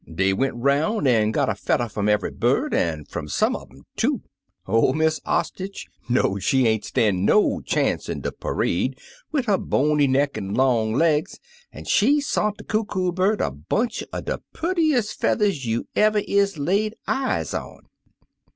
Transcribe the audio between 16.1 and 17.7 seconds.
is lay eyes